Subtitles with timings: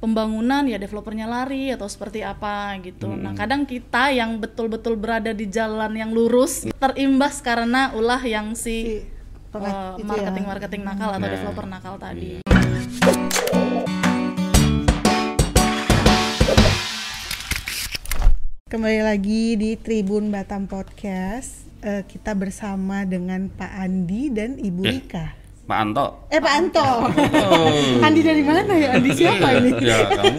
[0.00, 3.12] pembangunan ya developernya lari atau seperti apa gitu.
[3.12, 9.04] Nah, kadang kita yang betul-betul berada di jalan yang lurus terimbas karena ulah yang si
[9.04, 9.04] Si
[9.52, 10.08] pengat- eh, itu ya.
[10.08, 11.28] marketing-marketing nakal atau Nah.
[11.28, 12.40] developer nakal tadi.
[18.70, 21.66] Kembali lagi di Tribun Batam Podcast.
[21.82, 24.90] Eh, kita bersama dengan Pak Andi dan Ibu Eh.
[24.94, 25.26] Rika.
[25.70, 26.06] Pak Anto.
[26.34, 26.82] Eh Pak Anto.
[26.82, 28.02] Oh.
[28.06, 28.98] Andi dari mana ya?
[28.98, 29.70] Andi siapa ini?
[29.78, 30.38] Ya, kamu.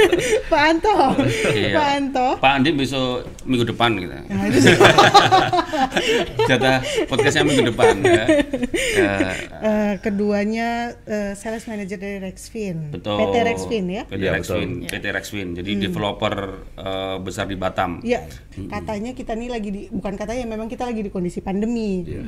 [0.52, 0.96] Pak Anto.
[1.52, 1.76] Iya.
[1.76, 2.26] Pak Anto.
[2.40, 4.16] Pak Andi besok minggu depan gitu.
[4.16, 4.58] Nah, itu
[6.48, 8.24] Jatah podcastnya minggu depan ya.
[8.96, 9.12] Ya,
[9.62, 12.90] Eh, keduanya eh, sales manager dari Rexfin.
[12.90, 13.20] betul.
[13.20, 14.02] PT Rexfin ya.
[14.08, 14.88] PT Iya, Rexfin, betul.
[14.90, 15.48] PT Rexfin.
[15.52, 16.34] Jadi developer
[16.74, 18.00] eh, besar di Batam.
[18.00, 18.24] Ya,
[18.68, 22.08] katanya kita nih lagi di bukan katanya memang kita lagi di kondisi pandemi.
[22.08, 22.22] Iya.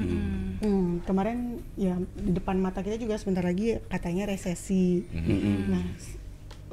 [0.54, 1.98] Hmm, kemarin ya
[2.34, 5.06] depan mata kita juga sebentar lagi katanya resesi.
[5.70, 5.86] Nah,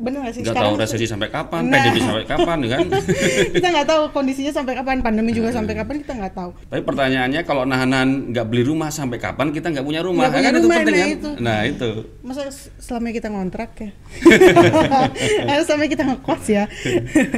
[0.02, 1.78] benar nggak sih Nggak tahu resesi sampai kapan, Nah.
[1.78, 2.80] pandemi sampai kapan kan.
[3.55, 6.50] kita nggak tahu kondisinya sampai kapan, pandemi juga sampai kapan kita nggak tahu.
[6.67, 10.28] Tapi pertanyaannya kalau nahan-nahan nggak beli rumah sampai kapan kita nggak punya rumah?
[10.28, 11.16] Nggak punya kan itu rumah, penting nah kan?
[11.16, 11.30] itu.
[11.38, 11.90] Nah, itu.
[12.25, 12.42] Masa
[12.81, 13.90] selama kita ngontrak ya?
[15.52, 16.64] Eh, selama kita ngekos ya?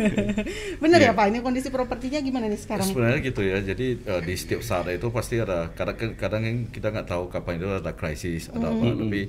[0.84, 2.88] Bener ya Pak, ini kondisi propertinya gimana nih sekarang?
[2.88, 3.58] Sebenarnya gitu ya.
[3.60, 7.60] Jadi eh, di setiap saat itu pasti ada kadang kadang yang kita nggak tahu kapan
[7.60, 8.86] itu ada krisis, ada apa.
[8.94, 9.22] Tapi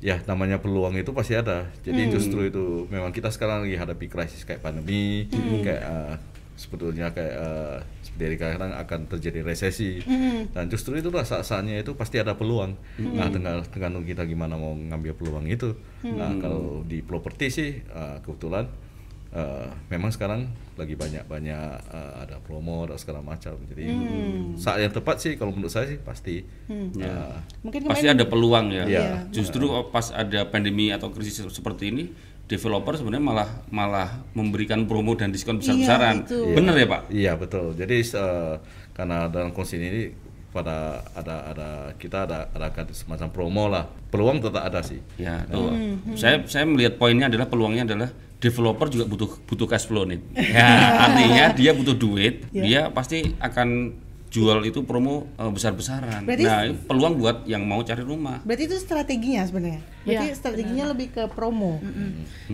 [0.00, 1.72] ya namanya peluang itu pasti ada.
[1.80, 5.26] Jadi justru itu memang kita sekarang lagi hadapi krisis kayak pandemi,
[5.64, 6.14] kayak eh,
[6.56, 10.00] sebetulnya kayak eh, seperti sekarang akan terjadi resesi.
[10.52, 12.72] Dan justru itulah saat-saatnya itu pasti ada peluang.
[12.96, 15.76] Nah, tinggal tergantung kita gimana mau ngambil peluang itu.
[16.00, 18.68] Nah, kalau di properti sih eh, kebetulan
[19.36, 20.48] Eh, memang sekarang
[20.80, 23.52] lagi banyak-banyak eh, ada promo dan segala macam.
[23.68, 23.84] Jadi
[24.56, 26.40] saat yang tepat sih kalau menurut saya sih pasti.
[26.96, 27.04] Ya.
[27.04, 28.88] eh, Mungkin Pasti ada peluang ya.
[28.88, 29.28] Iya.
[29.28, 32.04] Justru pas ada pandemi atau krisis seperti ini,
[32.48, 36.24] developer sebenarnya malah malah memberikan promo dan diskon besar-besaran.
[36.24, 36.56] itu.
[36.56, 37.02] Bener ya Pak?
[37.12, 37.76] Iya betul.
[37.76, 38.54] Jadi eh,
[38.96, 40.08] karena dalam kondisi ini
[40.56, 41.68] pada ada ada
[42.00, 43.84] kita ada ada semacam promo lah.
[44.08, 45.04] Peluang tetap ada sih.
[45.20, 45.68] Ya, tuh.
[46.16, 48.08] Saya saya melihat poinnya adalah peluangnya adalah
[48.40, 50.20] developer juga butuh butuh cash flow nih.
[50.56, 50.68] Ya,
[51.04, 52.62] artinya dia butuh duit, Ya.
[52.64, 53.92] dia pasti akan
[54.26, 56.26] jual itu promo eh, besar-besaran.
[56.26, 58.42] Nah, peluang buat yang mau cari rumah.
[58.42, 59.82] Berarti itu strateginya sebenarnya.
[60.06, 61.82] Berarti Iya, strateginya lebih ke promo.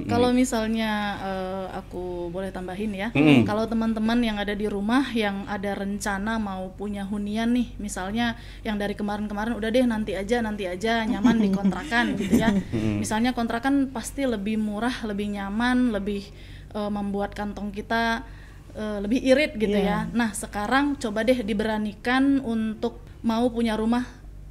[0.09, 3.44] Kalau misalnya eh, aku boleh tambahin ya, Mm-mm.
[3.44, 8.77] kalau teman-teman yang ada di rumah yang ada rencana mau punya hunian nih, misalnya yang
[8.81, 12.53] dari kemarin-kemarin udah deh nanti aja nanti aja nyaman di kontrakan gitu ya.
[12.72, 16.25] Misalnya kontrakan pasti lebih murah, lebih nyaman, lebih
[16.72, 18.25] eh, membuat kantong kita
[18.72, 20.09] eh, lebih irit gitu Iya.
[20.09, 20.12] ya.
[20.12, 24.03] Nah sekarang coba deh diberanikan untuk mau punya rumah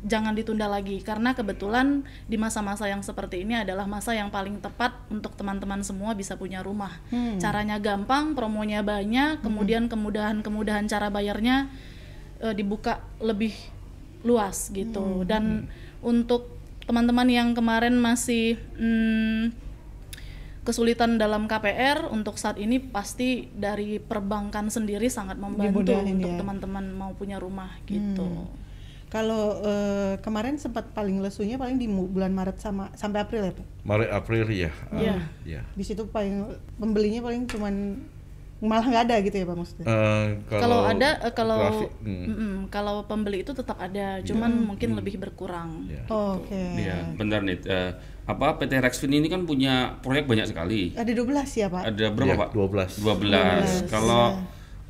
[0.01, 4.97] jangan ditunda lagi karena kebetulan di masa-masa yang seperti ini adalah masa yang paling tepat
[5.13, 6.97] untuk teman-teman semua bisa punya rumah.
[7.37, 11.69] Caranya gampang, promonya banyak, kemudian kemudahan-kemudahan cara bayarnya
[12.41, 13.53] eh, dibuka lebih
[14.25, 15.21] luas gitu.
[15.21, 15.69] Dan
[16.01, 16.49] untuk
[16.89, 19.53] teman-teman yang kemarin masih hmm,
[20.61, 26.37] kesulitan dalam KPR untuk saat ini pasti dari perbankan sendiri sangat membantu Dimudahin untuk ya.
[26.37, 28.45] teman-teman mau punya rumah gitu.
[29.11, 33.67] Kalau eh, kemarin sempat paling lesunya paling di bulan Maret sama sampai April ya Pak.
[33.83, 34.71] Maret April ya.
[34.93, 35.17] Iya.
[35.43, 35.61] ya.
[35.75, 36.47] Di situ paling
[36.79, 37.99] pembelinya paling cuman
[38.61, 39.85] malah nggak ada gitu ya Pak maksudnya.
[39.85, 44.93] Eh, Kalau ada eh, kalau grafik, hmm, mm-mm, kalau pembeli itu tetap ada, cuman mungkin
[44.93, 45.89] lebih berkurang.
[45.89, 46.05] ya.
[46.07, 46.53] Oh, Oke.
[46.77, 47.57] Iya, bentar nih.
[47.63, 50.93] eh, apa PT Rexfin ini kan punya proyek banyak sekali.
[50.93, 51.83] Ada 12 ya Pak?
[51.89, 52.49] Ada berapa, Iya, Pak?
[52.53, 52.91] 12.
[53.01, 53.89] 12.
[53.89, 54.23] Kalau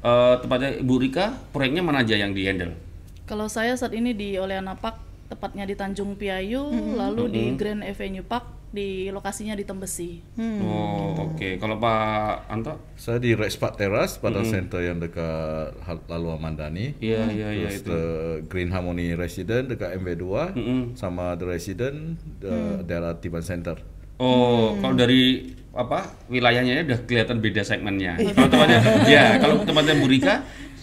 [0.03, 2.75] eh, tepatnya Ibu Rika, proyeknya mana aja yang di handle?
[3.23, 4.99] Kalau saya saat ini di Oleana Park,
[5.31, 6.67] tepatnya di Tanjung Piayu,
[6.99, 10.19] lalu di Grand Avenue Park, di lokasinya di Tembesi.
[10.63, 11.55] Oh, oke.
[11.55, 12.91] Kalau Pak Anto?
[12.99, 15.75] Saya di Rexpark Terrace pada center yang dekat
[16.11, 16.85] Lalu Amandani.
[16.99, 17.89] Iya, iya, iya Terus itu.
[17.91, 18.03] the
[18.51, 20.25] Green Harmony Resident dekat MW2
[20.55, 20.81] Mm-mm.
[20.99, 23.79] sama The Resident the daerah Tiban Center.
[24.21, 28.19] Oh, kalau dari apa wilayahnya ini udah kelihatan beda segmennya.
[28.35, 30.07] Kalau tempatnya, ya kalau tempatnya Bu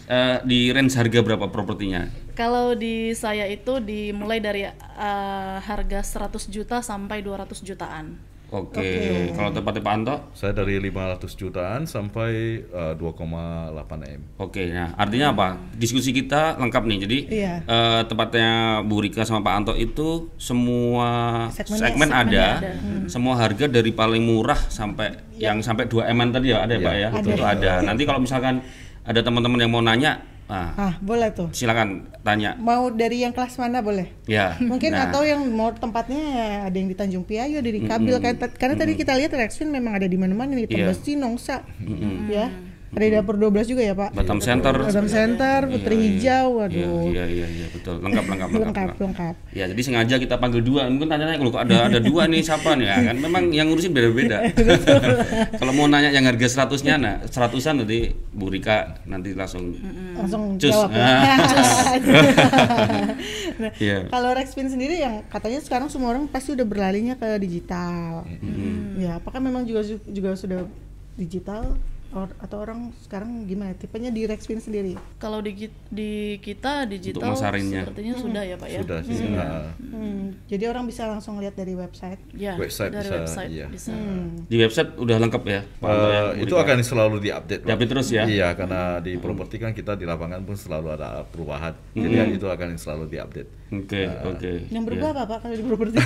[0.09, 2.09] Eh, di range harga berapa propertinya?
[2.33, 4.73] Kalau di saya itu dimulai dari eh,
[5.61, 8.17] harga 100 juta sampai 200 jutaan.
[8.49, 8.89] Oke,
[9.37, 10.17] kalau tempatnya Pak Anto?
[10.33, 12.33] Saya dari 500 jutaan sampai
[12.65, 13.77] eh, 2,8
[14.09, 14.21] M.
[14.41, 15.49] Oke, nah artinya apa?
[15.77, 16.99] Diskusi kita lengkap nih.
[17.05, 17.55] Jadi Iya.
[17.61, 21.09] eh, tempatnya Bu Rika sama Pak Anto itu semua
[21.53, 22.73] Segmennya- segmen ada, ada.
[22.81, 23.05] Hmm.
[23.05, 26.87] semua harga dari paling murah sampai yang sampai 2 M tadi ya ada ya Iya,
[26.89, 27.33] Pak ya, betul.
[27.37, 27.73] itu ada.
[27.85, 28.65] Nanti kalau misalkan
[29.09, 31.53] ada teman-teman yang mau nanya Nah, Ah, boleh tuh.
[31.53, 32.57] silakan tanya.
[32.57, 34.09] Mau dari yang kelas mana boleh?
[34.25, 34.57] Ya.
[34.65, 36.25] Mungkin nah, atau yang mau tempatnya
[36.65, 38.33] ada yang di Tanjung Piayo, ada di Kabil kan.
[38.57, 40.89] Karena tadi kita lihat Rexfin memang ada di mana-mana nih, Iya.
[40.89, 41.69] Tembesi, Nongsa.
[42.33, 42.49] Ya.
[42.89, 44.17] Ada di dapur 12 juga ya, Pak?
[44.17, 44.73] Batam Center.
[44.73, 46.09] Batam Center, Putri Iya, iya.
[46.09, 47.05] Hijau, Iya, waduh.
[47.07, 47.95] iya, iya, iya, betul.
[48.01, 48.65] Lengkap, lengkap, lengkap.
[48.65, 49.35] Lengkap, lengkap.
[49.53, 50.89] Ya, jadi sengaja kita panggil dua.
[50.89, 53.17] Mungkin tanya kalau ada ada dua nih siapa nih ya kan?
[53.21, 54.41] Memang yang ngurusin beda-beda.
[55.61, 59.77] kalau mau nanya yang harga seratusnya, nah seratusan nanti Bu Rika nanti langsung.
[60.17, 60.73] Langsung Cus.
[60.73, 61.09] jawab ya.
[63.59, 64.07] Nah, Iya.
[64.07, 68.23] Kalau Rexfin sendiri yang katanya sekarang semua orang pasti udah berlarinya ke digital.
[68.95, 70.63] Ya, apakah memang juga juga sudah
[71.19, 71.75] digital
[72.09, 74.97] Or- atau orang sekarang gimana tipenya di Rexfin sendiri?
[75.17, 77.85] Kalau di, di kita digital sepertinya
[78.17, 78.81] sudah ya Pak ya.
[78.81, 79.29] Sudah sih.
[79.29, 82.17] Nah, Hmm, jadi orang bisa langsung lihat dari website.
[82.33, 83.67] Ya, Website dari bisa, website iya.
[83.69, 83.93] bisa.
[83.93, 84.47] Hmm.
[84.47, 85.53] Di website udah lengkap ya.
[85.53, 87.63] Ya, eh, Bu itu akan selalu diupdate.
[87.63, 88.25] Diupdate terus ya?
[88.25, 91.77] Iya, karena di properti kan kita di lapangan pun selalu ada perubahan.
[91.93, 93.51] Jadi itu akan selalu diupdate.
[93.69, 94.53] Oke, oke.
[94.65, 94.87] Yang Iya.
[94.89, 95.99] berubah apa Pak kalau di properti?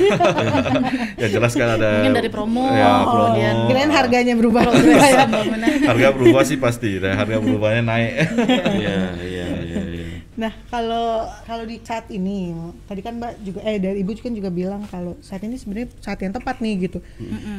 [1.22, 3.06] ya jelas kan ada Mungkin dari promo, Ya, promo.
[3.06, 4.62] kemudian Kirain harganya berubah.
[4.66, 5.70] progres pembangunan.
[5.92, 8.12] Harga berubah sih pasti, harga berubahnya naik.
[8.80, 9.46] Iya, iya.
[10.32, 12.56] Nah, kalau kalau di saat ini,
[12.88, 16.24] tadi kan Mbak juga eh dari Ibu kan juga bilang kalau saat ini sebenarnya saat
[16.24, 17.04] yang tepat nih gitu.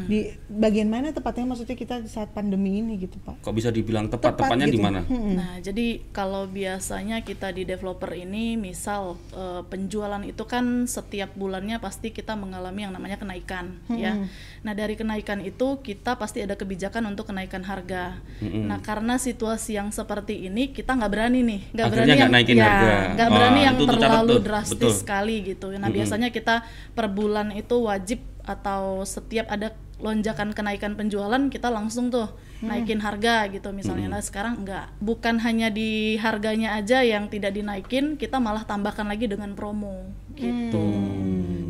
[0.10, 3.46] Di bagian mana tepatnya maksudnya kita di saat pandemi ini gitu, Pak?
[3.46, 4.34] Kok bisa dibilang tepat?
[4.34, 4.86] Tepat Tepatnya di gitu.
[4.86, 5.06] mana?
[5.06, 5.34] Mm-mm.
[5.38, 11.78] Nah, jadi kalau biasanya kita di developer ini, misal eh, penjualan itu kan setiap bulannya
[11.78, 14.18] pasti kita mengalami yang namanya kenaikan, ya.
[14.66, 18.18] Nah, dari kenaikan itu kita pasti ada kebijakan untuk kenaikan harga.
[18.42, 22.63] Nah, karena situasi yang seperti ini, kita nggak berani nih, nggak berani yang naikin ya,
[22.64, 22.96] harga.
[23.16, 24.92] nggak berani yang itu terlalu tuh, drastis betul.
[24.96, 25.68] sekali gitu.
[25.76, 26.64] Nah, biasanya kita
[26.96, 32.28] per bulan itu wajib atau setiap ada lonjakan kenaikan penjualan kita langsung tuh
[32.60, 34.08] naikin harga gitu misalnya.
[34.12, 34.92] Nah, sekarang enggak.
[35.00, 40.84] Bukan hanya di harganya aja yang tidak dinaikin, kita malah tambahkan lagi dengan promo gitu.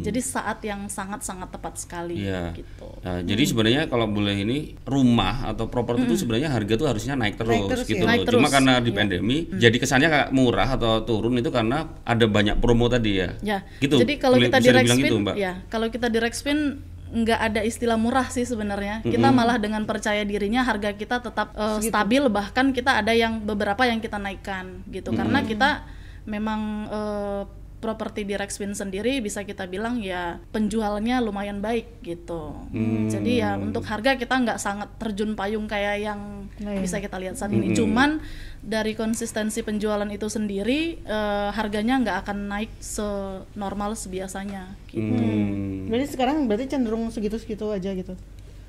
[0.04, 2.52] Jadi saat yang sangat-sangat tepat sekali Iya.
[2.54, 2.88] gitu.
[3.02, 7.36] Nah, jadi sebenarnya kalau boleh ini rumah atau properti itu sebenarnya harga tuh harusnya naik
[7.36, 8.04] terus, Naik terus gitu ya.
[8.04, 8.10] loh.
[8.12, 8.98] Naik Cuma terus, karena di iya.
[8.98, 13.30] pandemi jadi kesannya kayak murah atau turun itu karena ada banyak promo tadi ya.
[13.40, 13.58] Ya.
[13.80, 13.96] Gitu.
[13.96, 15.36] Jadi kalau Boleh- kita di Rexfin, gitu, Mbak.
[15.40, 16.60] ya kalau kita di Rexfin
[17.14, 19.06] nggak ada istilah murah sih sebenarnya.
[19.06, 23.86] Kita malah dengan percaya dirinya harga kita tetap eh, stabil bahkan kita ada yang beberapa
[23.86, 25.14] yang kita naikkan gitu.
[25.14, 25.86] Karena kita
[26.26, 27.42] memang eh,
[27.84, 32.56] properti di Rexfin sendiri bisa kita bilang ya penjualnya lumayan baik gitu.
[33.12, 36.22] Jadi ya untuk harga kita nggak sangat terjun payung kayak yang
[36.62, 36.82] Nah, iya.
[36.86, 37.74] bisa kita lihat saat ini.
[37.74, 38.22] Cuman
[38.62, 44.78] dari konsistensi penjualan itu sendiri eh, harganya nggak akan naik senormal sebiasanya.
[44.94, 45.02] Gitu.
[45.02, 45.90] Hmm.
[45.90, 48.14] Berarti sekarang berarti cenderung segitu-segitu aja gitu.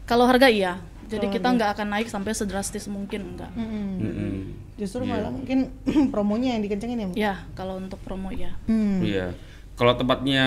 [0.04, 0.80] Kalau harga iya,
[1.14, 3.50] jadi kita nggak akan naik sampai sedrastis mungkin enggak.
[3.54, 4.32] Mm-mm.
[4.74, 5.70] Justru malah mungkin
[6.12, 7.08] promonya yang dikencengin ya.
[7.14, 8.54] Ya kalau untuk promo ya.
[8.66, 8.98] Hmm.
[9.00, 9.32] Iya.
[9.74, 10.44] Kalau tempatnya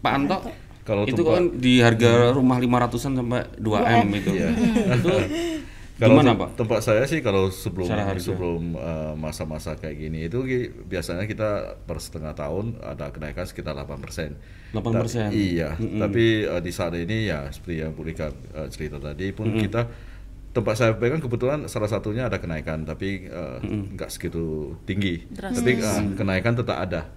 [0.00, 0.38] Pak Anto
[0.82, 4.30] Kalau itu tempat- kan di harga rumah 500-an sampai 2 M itu.
[4.32, 4.48] Iya.
[4.94, 5.10] itu
[5.96, 6.50] Kalau gimana, tem- Pak?
[6.60, 7.88] tempat saya sih kalau sebelum
[8.20, 10.44] sebelum uh, masa-masa kayak gini itu
[10.84, 14.76] biasanya kita per setengah tahun ada kenaikan sekitar 8%.
[14.76, 14.76] 8%.
[14.76, 19.32] Ta- iya, tapi uh, di saat ini ya seperti yang Bu Rika uh, cerita tadi
[19.32, 19.88] pun kita
[20.52, 25.24] tempat saya pegang kebetulan salah satunya ada kenaikan tapi uh, nggak segitu tinggi.
[25.32, 25.64] Drastis.
[25.64, 27.08] Tapi uh, kenaikan tetap ada.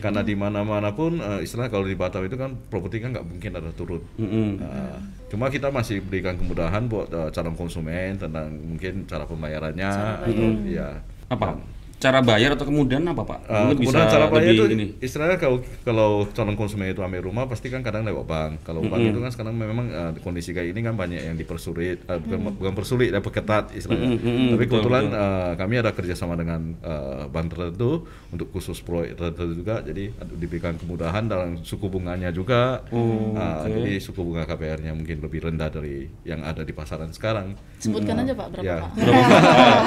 [0.00, 3.52] Karena di mana-mana pun uh, istilah kalau di Batam itu kan properti kan nggak mungkin
[3.52, 4.00] ada turun.
[4.16, 4.64] Mm-mm.
[4.64, 4.96] Nah,
[5.28, 9.92] cuma kita masih berikan kemudahan buat uh, calon konsumen tentang mungkin cara pembayarannya
[10.24, 11.60] atau ya Apa?
[11.98, 13.40] Cara bayar atau kemudian apa, Pak?
[13.44, 14.86] Uh, kemudian cara bayar itu ini.
[14.98, 18.52] istilahnya kalau kalau calon konsumen itu ambil rumah pasti kan kadang lewat bank.
[18.62, 22.16] Kalau bank itu kan sekarang memang uh, kondisi kayak ini kan banyak yang dipersulit, uh,
[22.16, 24.14] bukan bukan persulit, ya perketat istilahnya.
[24.14, 25.18] Mm, mm, mm, Tapi betul, kebetulan betul.
[25.18, 27.90] uh, kami ada kerjasama dengan uh, bank tertentu
[28.30, 32.86] untuk khusus proyek tertentu juga, jadi ada- diberikan kemudahan dalam suku bunganya juga.
[32.94, 33.74] Oh, Uh, oke.
[33.74, 37.58] Jadi suku bunga KPR-nya mungkin lebih rendah dari yang ada di pasaran sekarang.
[37.78, 38.78] Sebutkan aja Pak berapa Ya.
[38.80, 38.90] Pak.
[38.94, 39.10] Ah,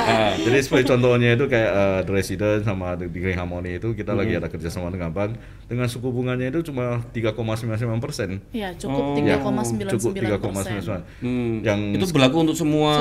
[0.12, 0.32] ah.
[0.36, 4.36] Jadi seperti contohnya itu kayak uh, The Resident sama The Green Harmony itu kita lagi
[4.38, 5.38] ada kerjasama dengan bank
[5.72, 8.44] dengan suku bunganya itu cuma 3,99 persen.
[8.52, 8.76] Ya Oh.
[8.76, 10.12] cukup Ya, 3,99 cukup
[10.52, 10.84] persen.
[10.84, 11.02] 3,99.
[11.24, 11.54] Hmm.
[11.64, 12.94] Yang itu berlaku untuk semua,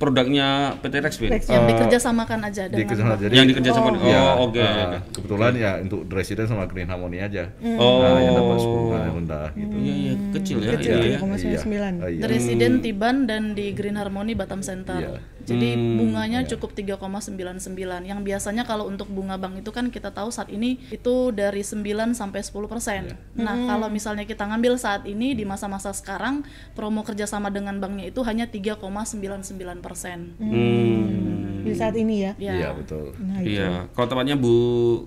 [0.00, 1.30] produknya PT Rexfin.
[1.30, 1.46] Rex.
[1.46, 4.00] Yang dikerjasamakan aja dengan jadi Yang dikerjasamakan.
[4.00, 4.98] Oh, ya, oke, uh, oke, oke.
[5.14, 7.52] Kebetulan ya untuk The Resident sama Green Harmony aja.
[7.78, 8.02] Oh.
[8.02, 9.74] Nah, yang dapat suku bunga yang rendah gitu.
[9.76, 10.70] Iya, iya, kecil ya.
[10.74, 11.18] Kecil, iya, ya.
[11.20, 11.94] 3,99.
[12.00, 12.20] Oh, iya.
[12.24, 14.98] The Resident Tiban dan di Green Harmony Batam Center.
[14.98, 15.20] Iya.
[15.50, 18.06] Jadi Hmm, bunganya cukup 3,99.
[18.06, 22.14] Yang biasanya kalau untuk bunga bank itu kan kita tahu saat ini itu dari 9
[22.14, 23.18] sampai 10 persen.
[23.34, 28.22] Nah kalau misalnya kita ngambil saat ini di masa-masa sekarang promo kerjasama dengan banknya itu
[28.22, 30.38] hanya 3,99 persen.
[30.38, 31.38] Hmm.
[31.60, 32.32] di saat ini ya.
[32.40, 32.52] Ya.
[32.56, 33.12] Iya betul.
[33.20, 33.52] Nah, itu.
[33.52, 34.54] Iya, kalau tempatnya Bu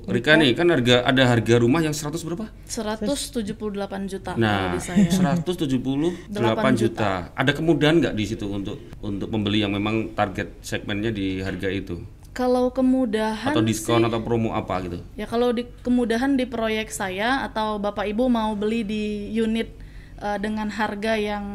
[0.05, 2.45] Rika nih kan harga ada harga rumah yang 100 berapa?
[2.69, 5.09] 178 juta Nah, kalau di saya.
[5.09, 7.11] 178 juta.
[7.33, 12.01] Ada kemudahan nggak di situ untuk untuk pembeli yang memang target segmennya di harga itu?
[12.33, 14.97] Kalau kemudahan Atau diskon atau promo apa gitu?
[15.13, 19.69] Ya kalau di kemudahan di proyek saya atau Bapak Ibu mau beli di unit
[20.17, 21.45] eh, dengan harga yang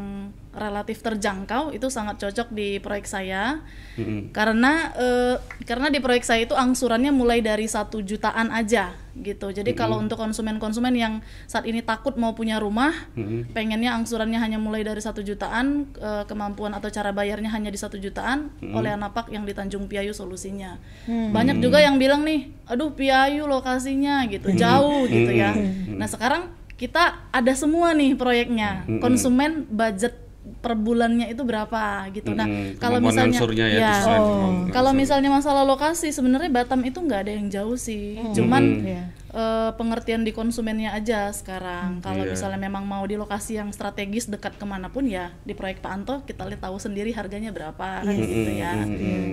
[0.49, 3.61] relatif terjangkau itu sangat cocok di proyek saya.
[3.99, 4.31] Mm-mm.
[4.31, 5.35] karena eh,
[5.67, 9.51] karena di proyek saya itu angsurannya mulai dari satu jutaan aja gitu.
[9.51, 11.19] Jadi kalau untuk konsumen-konsumen yang
[11.51, 13.51] saat ini takut mau punya rumah Mm-mm.
[13.51, 17.99] pengennya angsurannya hanya mulai dari satu jutaan eh, kemampuan atau cara bayarnya hanya di satu
[17.99, 20.79] jutaan oleh Anapak yang di Tanjung Piayu solusinya.
[21.09, 24.55] Banyak juga yang bilang nih aduh Piayu lokasinya gitu.
[24.55, 25.51] Jauh gitu ya.
[25.91, 28.87] Nah sekarang kita ada semua nih proyeknya.
[29.03, 30.28] Konsumen budget
[30.59, 32.75] per bulannya itu berapa gitu nah Mm-mm.
[32.83, 37.47] kalau misalnya ya, ya, kemampuan kalau misalnya masalah lokasi sebenarnya Batam itu nggak ada yang
[37.47, 39.03] jauh sih cuman Iya.
[39.29, 42.01] eh, pengertian di konsumennya aja sekarang.
[42.01, 42.33] Kalau Iya.
[42.33, 45.91] misalnya memang mau di lokasi yang strategis dekat ke mana pun ya di proyek Pak
[45.93, 48.73] Anto kita lihat tahu sendiri harganya berapa kan gitu ya.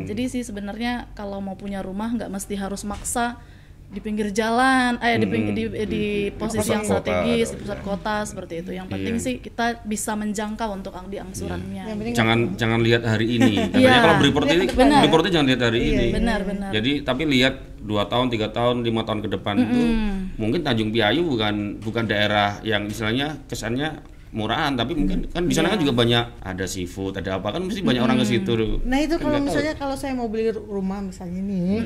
[0.04, 3.40] Jadi sih sebenarnya kalau mau punya rumah nggak mesti harus maksa
[3.86, 7.60] di pinggir jalan, eh di, ping- di, di posisi pusat yang kota strategis atau- di
[7.62, 8.70] pusat kota seperti itu.
[8.72, 9.22] Yang penting Iya.
[9.22, 11.82] sih kita bisa menjangkau untuk ang- di angsurannya.
[11.86, 13.54] Penting Jangan jangan lihat hari ini.
[13.64, 14.02] Katanya Iya.
[14.02, 15.00] kalau beli properti ini Benar.
[15.06, 16.06] properti jangan lihat hari Iya, ini.
[16.12, 16.70] Benar benar.
[16.70, 19.80] Jadi tapi lihat dua tahun, tiga tahun, lima tahun ke depan itu
[20.36, 25.70] mungkin Tanjung Piayu bukan bukan daerah yang istilahnya kesannya murahan, tapi mungkin kan di sana
[25.70, 28.52] kan juga banyak ada seafood, ada apa kan mesti banyak orang ke situ.
[28.82, 29.46] Nah itu Kan kalau nggak tahu.
[29.48, 31.78] misalnya kalau saya mau beli rumah misalnya nih,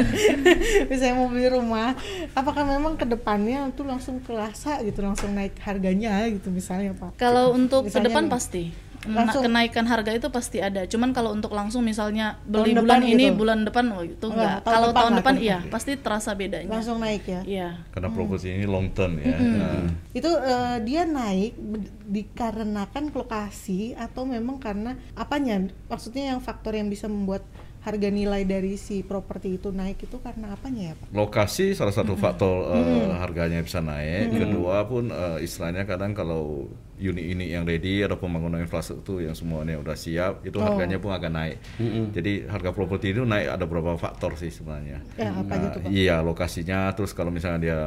[0.90, 1.96] misalnya mau beli rumah,
[2.32, 7.16] apakah memang ke depannya tuh langsung kerasa gitu, langsung naik harganya gitu misalnya pak?
[7.16, 8.64] Kalau untuk ke Misalnya depan nih, pasti
[9.06, 10.84] langsung- kenaikan harga itu pasti ada.
[10.84, 13.36] Cuman kalau untuk langsung misalnya beli Tahun bulan ini gitu?
[13.36, 14.58] bulan depan oh itu Enggak, enggak.
[14.60, 15.72] tahun Kalau depan tahun depan iya depan.
[15.72, 16.70] pasti terasa bedanya.
[16.70, 17.40] Langsung naik ya?
[17.42, 17.68] Iya.
[17.88, 19.32] Karena properti ini long term ya.
[19.32, 21.56] Nah, Itu eh, dia naik
[22.06, 25.56] dikarenakan lokasi atau memang karena apanya?
[25.86, 27.40] Maksudnya yang faktor yang bisa membuat
[27.80, 31.08] harga nilai dari si properti itu naik itu karena apanya ya pak?
[31.10, 34.28] lokasi salah satu faktor eh, harganya bisa naik.
[34.30, 36.68] Kedua pun eh, istilahnya kadang kalau
[37.00, 41.56] unit-unit yang ready atau pembangunan infrastruktur yang semuanya udah siap, itu harganya pun akan naik.
[42.12, 45.00] Jadi harga properti itu naik ada beberapa faktor sih sebenarnya.
[45.16, 45.88] Ya, apa Nah, gitu, Pak?
[45.88, 47.80] Iya lokasinya, terus kalau misalnya dia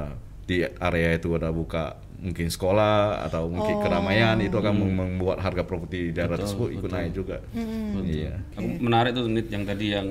[0.44, 5.64] di area itu ada buka mungkin sekolah atau mungkin keramaian itu akan mem- membuat harga
[5.64, 7.38] properti di daerah tersebut ikut naik juga.
[8.00, 8.40] Iya.
[8.56, 10.08] Aku menarik tuh Nit yang tadi yang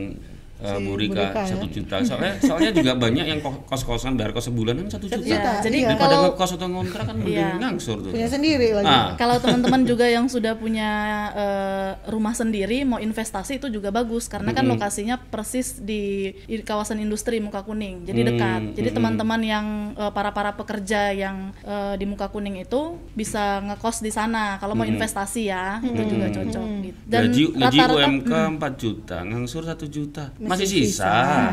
[0.62, 1.46] uh, Si Bu Bu Rika Rika ya.
[1.48, 1.94] satu juta.
[2.00, 5.18] Soalnya soalnya juga banyak yang ko- kos-kosan bayar kos sebulan kan satu juta.
[5.18, 5.86] juta, jadi iya.
[5.88, 7.48] Daripada kalau ngekos atau ngontrak kan mending Iya.
[7.58, 8.10] ngangsur tuh.
[8.10, 8.88] Punya sendiri lagi.
[8.88, 10.90] Ah, kalau teman-teman juga yang sudah punya
[11.32, 16.02] eh, rumah sendiri mau investasi itu juga bagus karena kan lokasinya persis di,
[16.40, 18.96] di kawasan industri muka kuning jadi Hmm, dekat jadi hmm.
[18.96, 22.80] teman-teman yang eh, para para pekerja yang eh, di muka kuning itu
[23.12, 28.00] bisa ngekos di sana kalau mau investasi ya itu juga cocok gitu gaji gaji rata-rata-
[28.02, 30.24] UMK 4 juta, ngangsur 1 juta.
[30.58, 31.52] Masih, sisa.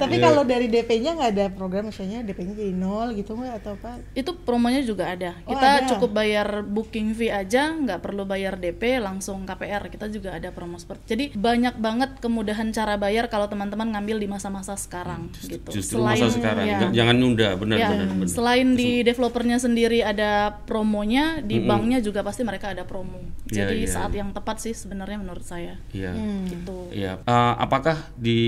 [0.00, 0.24] Tapi Iya.
[0.32, 4.00] kalau dari DP-nya nggak ada program misalnya DP-nya jadi nol gitu nggak atau apa?
[4.16, 5.36] itu promonya juga ada.
[5.44, 5.88] Oh, Kita ada.
[5.92, 9.92] cukup bayar booking fee aja, nggak perlu bayar DP, langsung KPR.
[9.92, 11.04] Kita juga ada promo seperti.
[11.04, 15.68] Jadi banyak banget kemudahan cara bayar kalau teman-teman ngambil di masa-masa sekarang gitu.
[15.68, 18.28] Justru masa sekarang, ya, jangan nunda, benar ya, benar benar.
[18.32, 23.20] Selain di developernya sendiri ada promonya, di banknya juga pasti mereka ada promo.
[23.50, 24.22] Iya, Jadi iya, saat iya.
[24.24, 25.76] yang tepat sih sebenarnya menurut saya.
[25.92, 26.14] Iya.
[26.48, 26.76] Gitu.
[26.90, 27.22] Iya.
[27.22, 28.38] Eh, apakah di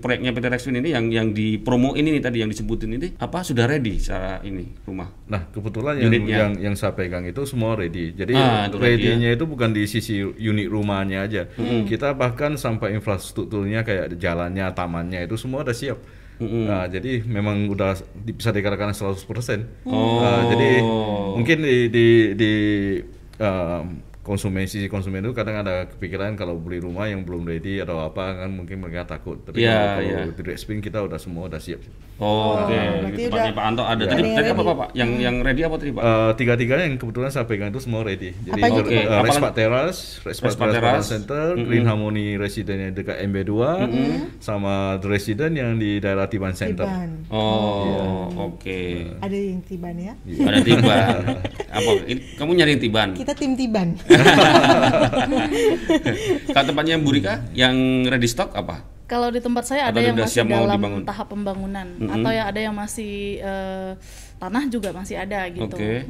[0.00, 3.44] proyeknya PT Rexwin ini yang yang di promo ini nih tadi yang disebutin ini apa
[3.44, 5.12] sudah ready secara ini rumah?
[5.28, 6.36] Nah, kebetulan yang Unitnya.
[6.36, 8.16] yang yang saya pegang itu semua ready.
[8.16, 11.42] Jadi Ah, ready-nya itu bukan di sisi unit rumahnya aja.
[11.84, 16.00] Kita bahkan sampai infrastrukturnya kayak jalannya, tamannya itu semua udah siap.
[16.42, 17.94] Nah, jadi memang udah
[18.34, 19.86] bisa dikatakan 100%.
[19.86, 20.18] Oh.
[20.18, 20.70] Nah, jadi
[21.38, 22.52] mungkin di di di
[23.38, 27.98] um, konsumen sisi konsumen itu kadang ada kepikiran kalau beli rumah yang belum ready atau
[28.00, 29.42] apa kan mungkin mereka takut.
[29.42, 30.16] Tapi Iya, kalau, iya.
[30.20, 31.82] kalau di Rexpin kita udah semua udah siap.
[32.16, 32.70] Oh, oke.
[32.70, 33.92] berarti Di tempatnya udah- Pak Anto ada.
[33.92, 34.78] udah Tadi ada yang tadi apa ready.
[34.78, 34.88] Pak?
[34.94, 36.02] Yang yang ready apa tadi Pak?
[36.02, 38.30] Eh, tiga-tiganya yang kebetulan saya pegang itu semua ready.
[38.38, 38.86] Jadi Apa Pak?
[38.86, 39.58] uh, Respat lagi?
[39.58, 41.04] Teras, Respat Respat Teras Teras.
[41.04, 43.52] Center, Green Harmony Resident yang dekat MB2,
[44.38, 46.86] sama The Resident yang di daerah Tiban Center.
[46.86, 47.26] Tiban.
[47.26, 48.82] Oh, oke.
[49.18, 50.14] Ada yang Tiban ya?
[50.22, 51.22] Ada tiban.
[51.74, 51.90] apa?
[52.04, 53.08] Ini, kamu nyari tiban?
[53.12, 53.98] Kita tim Tiban.
[56.54, 58.84] Kalau tempatnya Bu Rika yang ready stock apa?
[59.06, 61.02] Kalau di tempat saya ada Atau yang udah masih siap mau dalam dibangun?
[61.04, 63.90] tahap pembangunan atau ya ada yang masih eh,
[64.42, 65.70] tanah juga masih ada gitu.
[65.70, 66.02] Oke.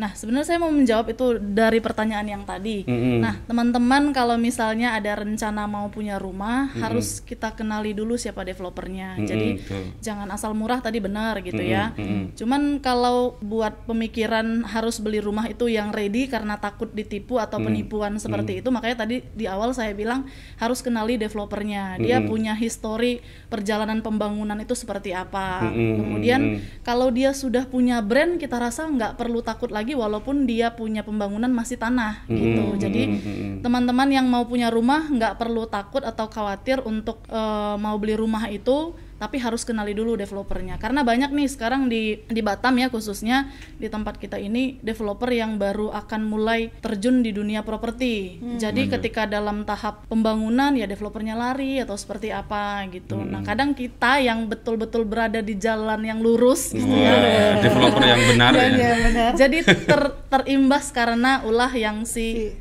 [0.00, 2.88] Nah, sebenarnya saya mau menjawab itu dari pertanyaan yang tadi.
[2.88, 3.20] Mm-mm.
[3.20, 9.20] Nah, teman-teman kalau misalnya ada rencana mau punya rumah, harus kita kenali dulu siapa developernya.
[9.20, 9.84] Mm-mm, Jadi betul.
[10.00, 11.92] jangan asal murah tadi benar gitu ya.
[11.92, 12.32] mm-mm.
[12.32, 18.16] Cuman kalau buat pemikiran harus beli rumah itu yang ready karena takut ditipu atau penipuan
[18.16, 20.24] seperti itu, makanya tadi di awal saya bilang
[20.56, 22.00] harus kenali developernya.
[22.00, 23.20] Dia punya histori
[23.52, 25.68] perjalanan pembangunan itu seperti apa.
[25.68, 26.80] Mm-mm, Kemudian mm-mm.
[26.80, 31.50] kalau dia sudah punya brand, kita rasa nggak perlu takut lagi walaupun dia punya pembangunan
[31.50, 32.76] masih tanah gitu.
[32.80, 33.02] Jadi
[33.60, 38.48] teman-teman yang mau punya rumah nggak perlu takut atau khawatir untuk eh, mau beli rumah
[38.48, 40.76] itu tapi harus kenali dulu developernya.
[40.76, 45.56] Karena banyak nih sekarang di di Batam ya khususnya di tempat kita ini developer yang
[45.56, 48.40] baru akan mulai terjun di dunia properti.
[48.60, 53.16] Jadi ketika dalam tahap pembangunan ya developernya lari atau seperti apa gitu.
[53.20, 57.12] Nah kadang kita yang betul-betul berada di jalan yang lurus gitu ya.
[57.12, 58.68] Wah, developer yang benar ya.
[58.68, 59.30] Iya benar.
[59.40, 62.52] jadi ter- terimbas karena ulah yang si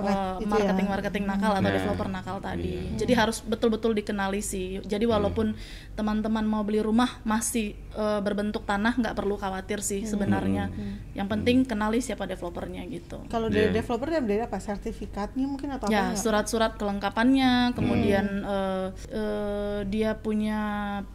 [0.00, 0.48] Pengat- eh, itu ya.
[0.48, 2.72] marketing-marketing nakal atau Nah, developer nakal tadi.
[2.94, 4.78] Jadi harus betul-betul dikenali sih.
[4.82, 5.52] Jadi walaupun
[5.94, 10.70] teman-teman mau beli rumah masih eh, berbentuk tanah nggak perlu khawatir sih sebenarnya.
[11.12, 13.18] Yang penting kenali siapa developernya gitu.
[13.26, 13.82] Kalau dari Iya.
[13.82, 14.56] developer dia dari apa?
[14.56, 16.16] Sertifikatnya mungkin atau Ya, apa?
[16.16, 20.60] surat-surat kelengkapannya, kemudian eh, eh, dia punya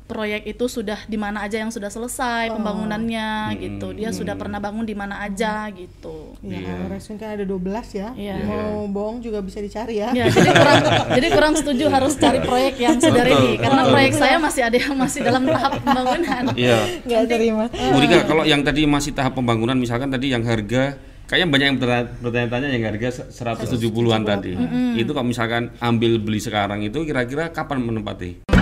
[0.06, 3.94] proyek itu sudah di mana aja yang sudah selesai pembangunannya gitu.
[3.94, 6.36] Dia sudah pernah bangun di mana aja gitu.
[6.44, 8.10] Iya, kalau restoran kan ada 12 ya.
[8.14, 8.36] Iya.
[8.44, 10.12] Mau bohong juga bisa dicari ya.
[10.12, 10.82] Ya, jadi kurang
[11.14, 14.96] jadi kurang setuju harus cari proyek yang sudah ready karena proyek saya masih ada yang
[14.96, 16.44] masih dalam tahap pembangunan.
[16.54, 16.73] Iya.
[17.04, 17.66] Nggak terima.
[17.68, 21.78] Bu Rika, kalau yang tadi masih tahap pembangunan misalkan tadi yang harga kayaknya banyak yang
[21.80, 24.54] bertanya- bertanya-tanya yang harga 170-an tadi.
[24.96, 28.53] Itu kalau misalkan ambil beli sekarang itu kira-kira kapan menempati?